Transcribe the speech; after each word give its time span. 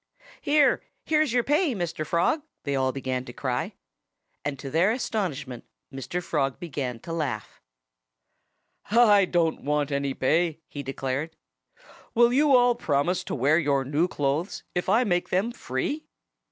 "Here! 0.41 0.81
Here's 1.05 1.31
your 1.31 1.43
pay, 1.43 1.75
Mr. 1.75 2.03
Frog!" 2.07 2.41
they 2.63 2.75
began 2.89 3.23
to 3.25 3.33
cry. 3.33 3.75
And 4.43 4.57
to 4.57 4.71
their 4.71 4.91
astonishment 4.91 5.63
Mr. 5.93 6.23
Frog 6.23 6.59
began 6.59 6.97
to 7.01 7.13
laugh. 7.13 7.61
"I 8.89 9.25
don't 9.25 9.61
want 9.63 9.91
any 9.91 10.15
pay," 10.15 10.57
he 10.67 10.81
declared. 10.81 11.35
"Will 12.15 12.33
you 12.33 12.55
all 12.55 12.73
promise 12.73 13.23
to 13.25 13.35
wear 13.35 13.59
your 13.59 13.85
new 13.85 14.07
clothes 14.07 14.63
if 14.73 14.89
I 14.89 15.03
make 15.03 15.29
them 15.29 15.51
free?" 15.51 16.07